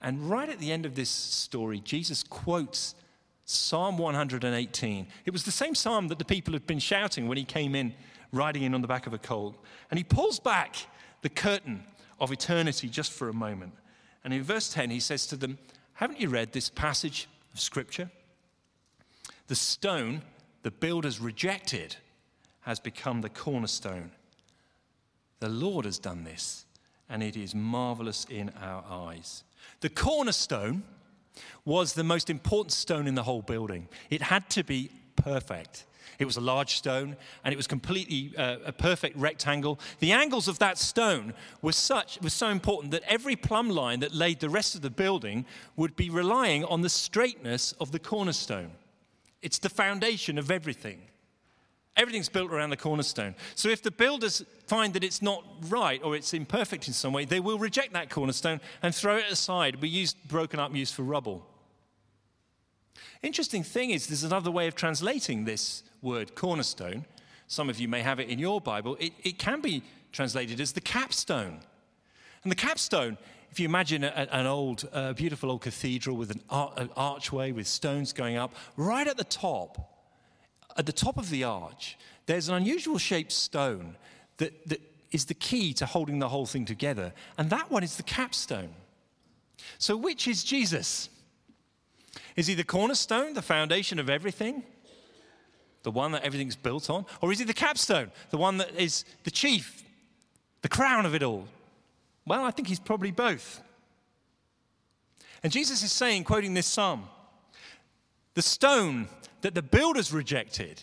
[0.00, 2.94] And right at the end of this story, Jesus quotes
[3.44, 5.06] Psalm 118.
[5.24, 7.94] It was the same psalm that the people had been shouting when he came in,
[8.32, 9.56] riding in on the back of a colt.
[9.90, 10.76] And he pulls back
[11.22, 11.84] the curtain
[12.20, 13.72] of eternity just for a moment.
[14.24, 15.58] And in verse 10, he says to them,
[15.94, 18.10] Haven't you read this passage of Scripture?
[19.48, 20.22] The stone
[20.62, 21.96] the builders rejected
[22.60, 24.12] has become the cornerstone.
[25.40, 26.64] The Lord has done this,
[27.08, 29.42] and it is marvelous in our eyes.
[29.80, 30.84] The cornerstone
[31.64, 33.88] was the most important stone in the whole building.
[34.10, 35.86] It had to be perfect.
[36.18, 39.80] It was a large stone and it was completely uh, a perfect rectangle.
[39.98, 44.14] The angles of that stone were such was so important that every plumb line that
[44.14, 48.72] laid the rest of the building would be relying on the straightness of the cornerstone.
[49.40, 51.00] It's the foundation of everything.
[51.96, 53.34] Everything's built around the cornerstone.
[53.54, 57.26] So if the builders find that it's not right or it's imperfect in some way,
[57.26, 61.02] they will reject that cornerstone and throw it aside, be used, broken up, used for
[61.02, 61.46] rubble.
[63.22, 67.04] Interesting thing is, there's another way of translating this word cornerstone.
[67.46, 68.96] Some of you may have it in your Bible.
[68.98, 71.60] It, it can be translated as the capstone.
[72.42, 73.18] And the capstone,
[73.50, 77.52] if you imagine a, an old, uh, beautiful old cathedral with an, ar- an archway
[77.52, 79.91] with stones going up, right at the top
[80.76, 83.96] at the top of the arch, there's an unusual shaped stone
[84.38, 84.80] that, that
[85.10, 87.12] is the key to holding the whole thing together.
[87.36, 88.74] And that one is the capstone.
[89.78, 91.08] So, which is Jesus?
[92.36, 94.62] Is he the cornerstone, the foundation of everything?
[95.82, 97.06] The one that everything's built on?
[97.20, 99.84] Or is he the capstone, the one that is the chief,
[100.62, 101.46] the crown of it all?
[102.26, 103.60] Well, I think he's probably both.
[105.42, 107.08] And Jesus is saying, quoting this psalm,
[108.34, 109.08] the stone
[109.42, 110.82] that the builders rejected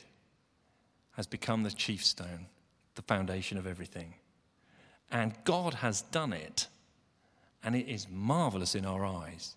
[1.13, 2.45] has become the chief stone,
[2.95, 4.13] the foundation of everything.
[5.11, 6.67] And God has done it,
[7.63, 9.55] and it is marvelous in our eyes.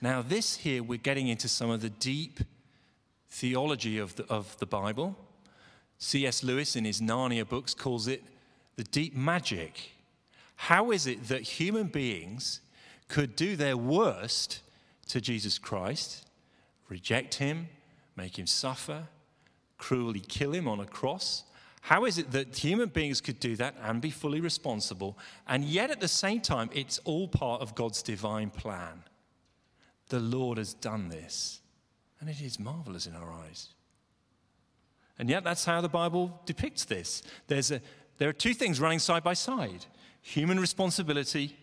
[0.00, 2.40] Now, this here, we're getting into some of the deep
[3.30, 5.16] theology of the, of the Bible.
[5.98, 6.42] C.S.
[6.42, 8.22] Lewis, in his Narnia books, calls it
[8.76, 9.92] the deep magic.
[10.56, 12.60] How is it that human beings
[13.08, 14.60] could do their worst
[15.08, 16.26] to Jesus Christ,
[16.88, 17.68] reject him,
[18.18, 19.04] make him suffer,
[19.78, 21.44] cruelly kill him on a cross?
[21.80, 25.90] How is it that human beings could do that and be fully responsible, and yet
[25.90, 29.04] at the same time, it's all part of God's divine plan?
[30.08, 31.60] The Lord has done this,
[32.20, 33.68] and it is marvelous in our eyes.
[35.18, 37.22] And yet, that's how the Bible depicts this.
[37.46, 37.80] There's a,
[38.18, 39.86] there are two things running side by side
[40.20, 41.56] human responsibility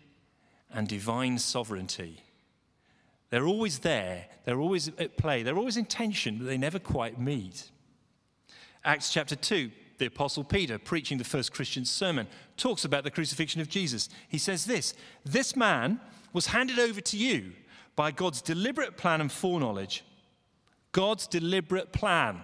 [0.73, 2.24] and divine sovereignty.
[3.29, 7.19] They're always there, they're always at play, they're always in tension, but they never quite
[7.19, 7.69] meet.
[8.83, 13.61] Acts chapter 2, the Apostle Peter, preaching the first Christian sermon, talks about the crucifixion
[13.61, 14.09] of Jesus.
[14.27, 15.99] He says this This man
[16.33, 17.53] was handed over to you
[17.95, 20.03] by God's deliberate plan and foreknowledge.
[20.91, 22.41] God's deliberate plan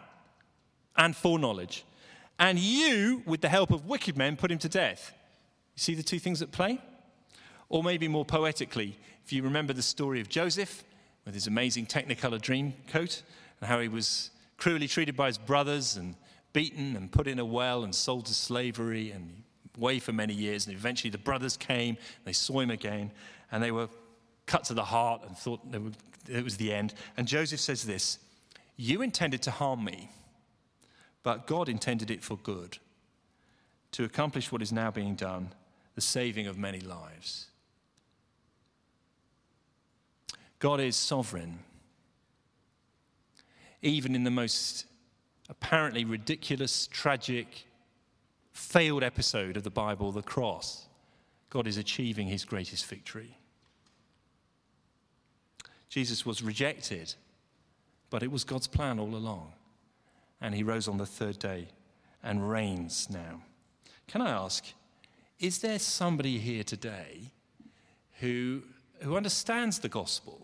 [0.97, 1.85] and foreknowledge.
[2.39, 5.13] And you, with the help of wicked men, put him to death.
[5.75, 6.81] You see the two things at play?
[7.69, 8.97] Or maybe more poetically,
[9.31, 10.83] if you remember the story of Joseph
[11.23, 13.23] with his amazing Technicolor dream coat
[13.61, 16.15] and how he was cruelly treated by his brothers and
[16.51, 19.43] beaten and put in a well and sold to slavery and
[19.77, 20.67] away for many years.
[20.67, 23.09] And eventually the brothers came, they saw him again,
[23.53, 23.87] and they were
[24.47, 25.61] cut to the heart and thought
[26.29, 26.93] it was the end.
[27.15, 28.19] And Joseph says this
[28.75, 30.09] You intended to harm me
[31.23, 32.79] but God intended it for good,
[33.91, 35.53] to accomplish what is now being done,
[35.95, 37.50] the saving of many lives.
[40.61, 41.57] God is sovereign.
[43.81, 44.85] Even in the most
[45.49, 47.65] apparently ridiculous, tragic,
[48.53, 50.85] failed episode of the Bible, the cross,
[51.49, 53.39] God is achieving his greatest victory.
[55.89, 57.15] Jesus was rejected,
[58.11, 59.53] but it was God's plan all along
[60.41, 61.69] and he rose on the third day
[62.21, 63.41] and reigns now.
[64.07, 64.63] Can I ask,
[65.39, 67.31] is there somebody here today
[68.19, 68.61] who,
[68.99, 70.40] who understands the gospel?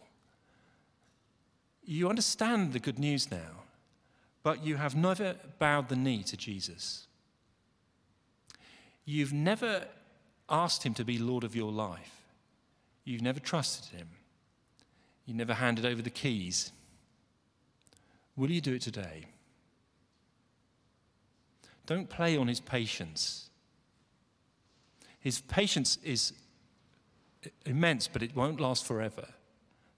[1.89, 3.63] You understand the good news now,
[4.43, 7.07] but you have never bowed the knee to Jesus.
[9.05, 9.87] You've never
[10.49, 12.23] asked him to be Lord of your life.
[13.05, 14.09] You've never trusted him.
[15.25, 16.73] You never handed over the keys.
[18.35, 19.23] Will you do it today?
[21.85, 23.49] Don't play on his patience.
[25.21, 26.33] His patience is
[27.65, 29.25] immense, but it won't last forever.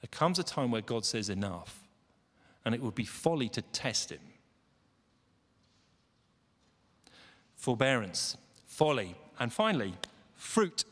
[0.01, 1.78] There comes a time where God says enough,
[2.65, 4.19] and it would be folly to test him.
[7.55, 9.93] Forbearance, folly, and finally,
[10.35, 10.85] fruit.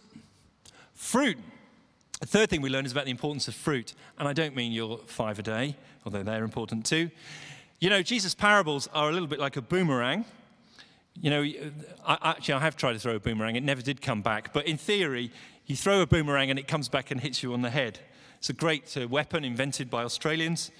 [0.93, 1.37] Fruit.
[2.19, 4.71] The third thing we learn is about the importance of fruit, and I don't mean
[4.71, 7.11] your five a day, although they're important too.
[7.79, 10.25] You know, Jesus' parables are a little bit like a boomerang.
[11.21, 11.41] You know,
[12.05, 13.55] I, actually, I have tried to throw a boomerang.
[13.55, 14.51] It never did come back.
[14.51, 15.31] But in theory,
[15.67, 17.99] you throw a boomerang and it comes back and hits you on the head.
[18.39, 20.71] It's a great uh, weapon invented by Australians.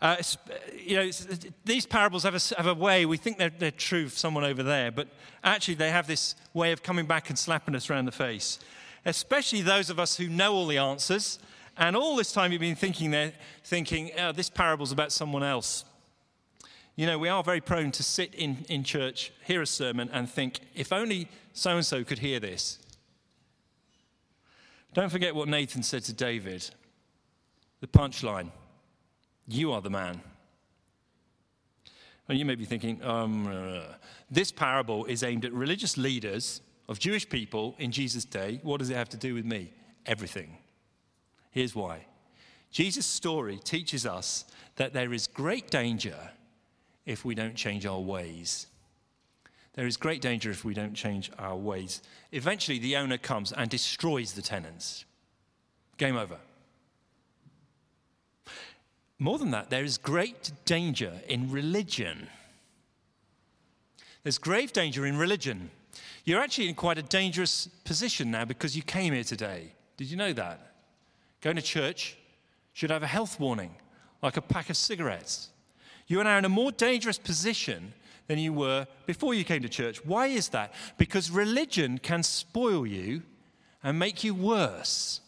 [0.00, 0.16] Uh,
[0.76, 1.10] you know,
[1.64, 4.62] these parables have a, have a way, we think they're, they're true for someone over
[4.62, 5.08] there, but
[5.42, 8.60] actually they have this way of coming back and slapping us around the face.
[9.04, 11.40] Especially those of us who know all the answers,
[11.76, 13.32] and all this time you've been thinking
[13.64, 15.84] thinking, oh, this parable's about someone else.
[16.94, 20.28] You know, we are very prone to sit in, in church, hear a sermon, and
[20.28, 22.78] think, if only so and so could hear this.
[24.94, 26.68] Don't forget what Nathan said to David
[27.80, 28.50] the punchline
[29.48, 30.20] You are the man.
[32.28, 33.94] And you may be thinking, um, uh,
[34.30, 38.60] this parable is aimed at religious leaders of Jewish people in Jesus' day.
[38.62, 39.72] What does it have to do with me?
[40.04, 40.58] Everything.
[41.50, 42.04] Here's why
[42.70, 44.44] Jesus' story teaches us
[44.76, 46.30] that there is great danger
[47.06, 48.66] if we don't change our ways.
[49.72, 52.02] There is great danger if we don't change our ways.
[52.32, 55.06] Eventually, the owner comes and destroys the tenants.
[55.96, 56.36] Game over.
[59.18, 62.28] More than that, there is great danger in religion.
[64.22, 65.70] There's grave danger in religion.
[66.24, 69.72] You're actually in quite a dangerous position now because you came here today.
[69.96, 70.74] Did you know that?
[71.40, 72.16] Going to church
[72.72, 73.74] should have a health warning,
[74.22, 75.48] like a pack of cigarettes.
[76.06, 77.92] You are now in a more dangerous position
[78.28, 80.04] than you were before you came to church.
[80.04, 80.74] Why is that?
[80.96, 83.22] Because religion can spoil you
[83.82, 85.20] and make you worse.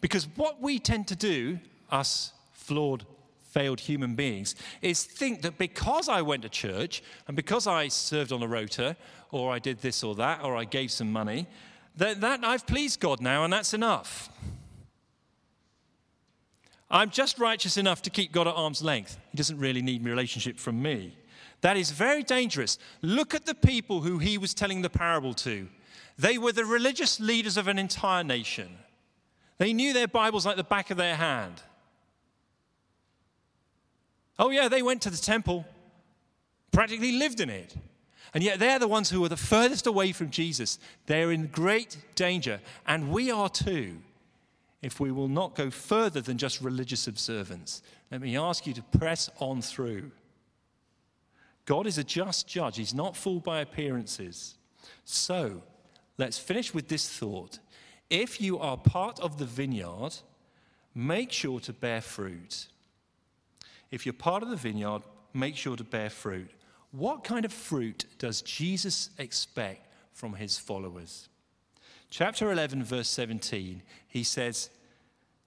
[0.00, 1.58] Because what we tend to do,
[1.92, 3.04] us flawed,
[3.50, 8.32] failed human beings is think that because I went to church and because I served
[8.32, 8.96] on a rota
[9.32, 11.46] or I did this or that or I gave some money,
[11.96, 14.28] that, that I've pleased God now and that's enough.
[16.90, 19.16] I'm just righteous enough to keep God at arm's length.
[19.30, 21.16] He doesn't really need relationship from me.
[21.60, 22.78] That is very dangerous.
[23.02, 25.68] Look at the people who he was telling the parable to.
[26.18, 28.68] They were the religious leaders of an entire nation.
[29.58, 31.62] They knew their Bibles like the back of their hand.
[34.40, 35.66] Oh, yeah, they went to the temple,
[36.72, 37.76] practically lived in it.
[38.32, 40.78] And yet they're the ones who are the furthest away from Jesus.
[41.04, 42.60] They're in great danger.
[42.86, 43.98] And we are too
[44.82, 47.82] if we will not go further than just religious observance.
[48.10, 50.10] Let me ask you to press on through.
[51.66, 54.54] God is a just judge, He's not fooled by appearances.
[55.04, 55.62] So,
[56.16, 57.58] let's finish with this thought.
[58.08, 60.16] If you are part of the vineyard,
[60.94, 62.68] make sure to bear fruit.
[63.90, 65.02] If you're part of the vineyard,
[65.34, 66.50] make sure to bear fruit.
[66.92, 71.28] What kind of fruit does Jesus expect from his followers?
[72.10, 74.68] chapter 11, verse 17, he says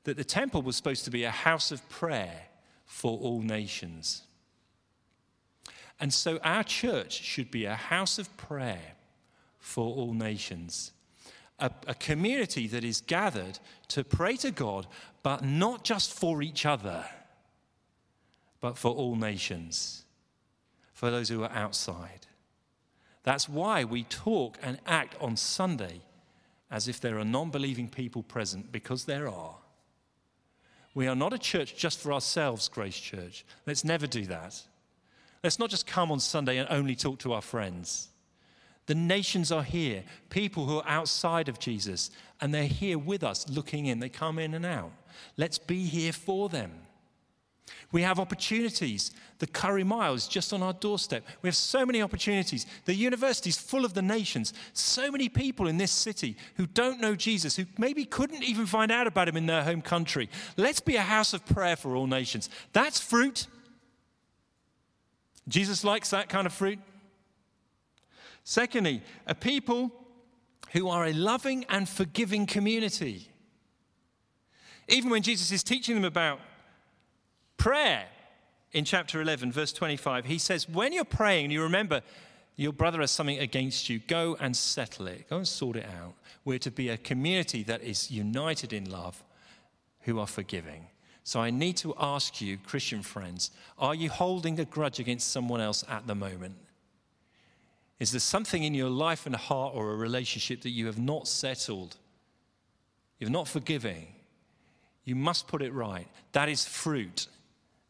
[0.05, 2.47] that the temple was supposed to be a house of prayer
[2.85, 4.23] for all nations.
[5.99, 8.95] And so our church should be a house of prayer
[9.59, 10.91] for all nations.
[11.59, 14.87] A, a, community that is gathered to pray to God,
[15.21, 17.05] but not just for each other,
[18.63, 20.05] but for all nations,
[20.93, 22.27] for those who are outside.
[23.23, 25.99] That's why we talk and act on Sunday
[26.71, 29.55] as if there are non believing people present, because there are.
[30.95, 33.43] We are not a church just for ourselves, Grace Church.
[33.67, 34.61] Let's never do that.
[35.43, 38.07] Let's not just come on Sunday and only talk to our friends.
[38.85, 43.45] The nations are here, people who are outside of Jesus, and they're here with us,
[43.49, 43.99] looking in.
[43.99, 44.93] They come in and out.
[45.35, 46.71] Let's be here for them.
[47.91, 49.11] We have opportunities.
[49.39, 51.23] The Curry Mile is just on our doorstep.
[51.41, 52.65] We have so many opportunities.
[52.85, 54.53] The university is full of the nations.
[54.73, 58.91] So many people in this city who don't know Jesus, who maybe couldn't even find
[58.91, 60.29] out about him in their home country.
[60.57, 62.49] Let's be a house of prayer for all nations.
[62.73, 63.47] That's fruit.
[65.47, 66.79] Jesus likes that kind of fruit.
[68.43, 69.91] Secondly, a people
[70.71, 73.29] who are a loving and forgiving community.
[74.87, 76.39] Even when Jesus is teaching them about
[77.63, 78.03] prayer
[78.73, 82.01] in chapter 11, verse 25, he says, When you're praying and you remember
[82.57, 86.13] your brother has something against you, go and settle it, go and sort it out.
[86.43, 89.23] We're to be a community that is united in love,
[90.01, 90.87] who are forgiving.
[91.23, 95.61] So I need to ask you, Christian friends, are you holding a grudge against someone
[95.61, 96.57] else at the moment?
[97.97, 101.29] Is there something in your life and heart or a relationship that you have not
[101.29, 101.95] settled?
[103.19, 104.07] You're not forgiving.
[105.05, 106.09] You must put it right.
[106.33, 107.27] That is fruit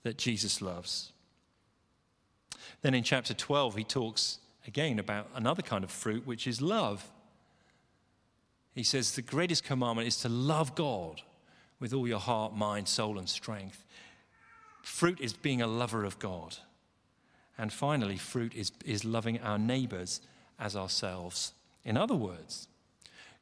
[0.03, 1.11] that Jesus loves.
[2.81, 7.09] Then in chapter 12, he talks again about another kind of fruit, which is love.
[8.73, 11.21] He says, The greatest commandment is to love God
[11.79, 13.83] with all your heart, mind, soul, and strength.
[14.81, 16.57] Fruit is being a lover of God.
[17.57, 20.21] And finally, fruit is, is loving our neighbors
[20.59, 21.53] as ourselves.
[21.85, 22.67] In other words,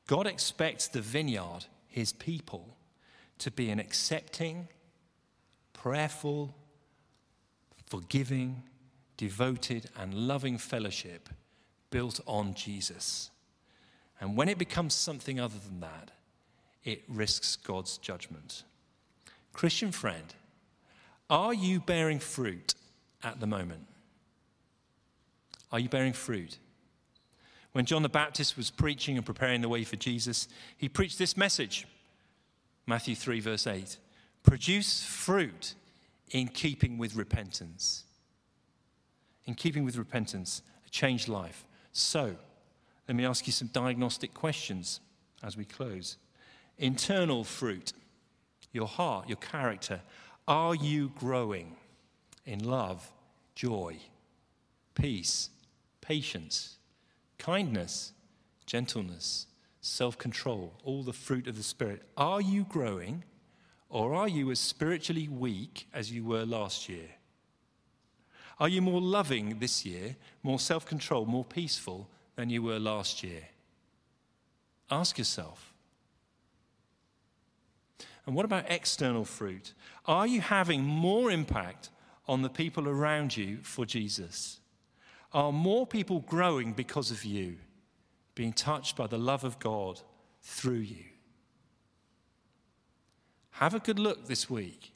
[0.08, 2.76] God expects the vineyard, his people,
[3.38, 4.68] to be an accepting,
[5.74, 6.54] prayerful,
[7.88, 8.64] forgiving,
[9.18, 11.30] devoted, and loving fellowship
[11.90, 13.30] built on Jesus.
[14.20, 16.12] And when it becomes something other than that,
[16.84, 18.64] it risks God's judgment.
[19.54, 20.34] Christian friend,
[21.30, 22.76] are you bearing fruit
[23.24, 23.86] at the moment?
[25.72, 26.58] Are you bearing fruit?
[27.72, 30.48] When John the Baptist was preaching and preparing the way for Jesus,
[30.78, 31.88] he preached this message
[32.86, 33.98] Matthew 3, verse 8
[34.44, 35.76] produce fruit
[36.32, 38.04] in keeping with repentance.
[39.46, 41.66] In keeping with repentance, a changed life.
[41.92, 42.36] So,
[43.08, 45.02] let me ask you some diagnostic questions
[45.44, 46.18] as we close.
[46.78, 47.94] Internal fruit,
[48.72, 50.02] your heart, your character.
[50.48, 51.76] Are you growing
[52.46, 53.12] in love,
[53.56, 53.98] joy,
[54.96, 55.50] peace,
[56.00, 56.78] patience,
[57.38, 58.14] kindness,
[58.66, 59.48] gentleness,
[59.82, 62.04] self control, all the fruit of the Spirit?
[62.16, 63.24] Are you growing
[63.92, 67.10] or are you as spiritually weak as you were last year?
[68.58, 73.22] Are you more loving this year, more self controlled, more peaceful than you were last
[73.22, 73.42] year?
[74.90, 75.74] Ask yourself.
[78.26, 79.74] And what about external fruit?
[80.06, 81.90] Are you having more impact
[82.28, 84.60] on the people around you for Jesus?
[85.34, 87.58] Are more people growing because of you,
[88.36, 90.00] being touched by the love of God
[90.42, 91.11] through you?
[93.62, 94.92] Have a good look this week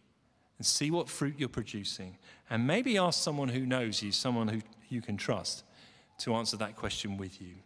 [0.57, 2.17] and see what fruit you're producing.
[2.49, 5.63] And maybe ask someone who knows you, someone who you can trust,
[6.17, 7.57] to answer that question with you.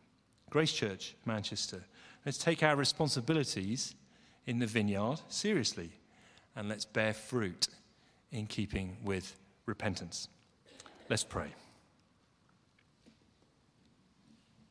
[0.50, 1.86] Grace Church, Manchester,
[2.26, 3.96] let's take our responsibilities
[4.46, 5.90] in the vineyard seriously
[6.58, 7.70] and let's bear fruit
[8.34, 9.38] in keeping with
[9.68, 10.28] repentance.
[11.08, 11.54] Let's pray.